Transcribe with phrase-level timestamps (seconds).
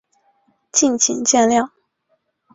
[0.71, 1.69] 敬请见谅